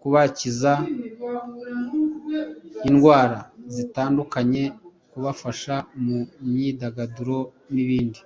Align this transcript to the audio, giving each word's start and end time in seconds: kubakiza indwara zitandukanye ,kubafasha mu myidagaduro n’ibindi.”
kubakiza 0.00 0.72
indwara 2.88 3.38
zitandukanye 3.74 4.64
,kubafasha 5.10 5.74
mu 6.04 6.18
myidagaduro 6.48 7.38
n’ibindi.” 7.74 8.20